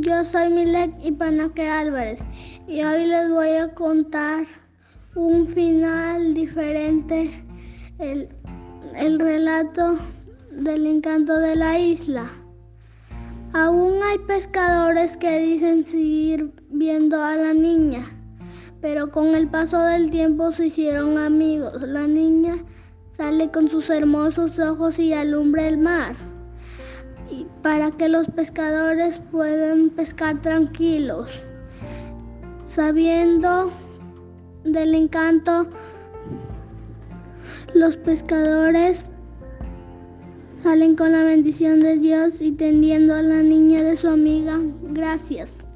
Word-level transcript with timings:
Yo 0.00 0.24
soy 0.24 0.48
Milek 0.50 0.92
Ipanaque 1.04 1.68
Álvarez 1.68 2.20
y 2.68 2.84
hoy 2.84 3.06
les 3.06 3.28
voy 3.30 3.50
a 3.56 3.74
contar 3.74 4.46
un 5.16 5.48
final 5.48 6.34
diferente, 6.34 7.44
el, 7.98 8.28
el 8.94 9.18
relato 9.18 9.98
del 10.52 10.86
encanto 10.86 11.40
de 11.40 11.56
la 11.56 11.80
isla. 11.80 12.30
Aún 13.52 14.00
hay 14.04 14.18
pescadores 14.18 15.16
que 15.16 15.40
dicen 15.40 15.84
seguir 15.84 16.52
viendo 16.70 17.24
a 17.24 17.34
la 17.34 17.52
niña, 17.52 18.04
pero 18.80 19.10
con 19.10 19.34
el 19.34 19.48
paso 19.48 19.80
del 19.80 20.10
tiempo 20.10 20.52
se 20.52 20.66
hicieron 20.66 21.18
amigos. 21.18 21.82
La 21.82 22.06
niña 22.06 22.64
sale 23.10 23.50
con 23.50 23.68
sus 23.68 23.90
hermosos 23.90 24.60
ojos 24.60 24.96
y 25.00 25.12
alumbra 25.12 25.66
el 25.66 25.78
mar 25.78 26.14
para 27.62 27.90
que 27.90 28.08
los 28.08 28.26
pescadores 28.28 29.20
puedan 29.30 29.90
pescar 29.90 30.40
tranquilos, 30.40 31.30
sabiendo 32.66 33.72
del 34.64 34.94
encanto. 34.94 35.68
Los 37.74 37.96
pescadores 37.96 39.06
salen 40.56 40.96
con 40.96 41.12
la 41.12 41.24
bendición 41.24 41.80
de 41.80 41.98
Dios 41.98 42.40
y 42.40 42.52
tendiendo 42.52 43.14
a 43.14 43.22
la 43.22 43.42
niña 43.42 43.82
de 43.82 43.96
su 43.96 44.08
amiga. 44.08 44.58
Gracias. 44.82 45.67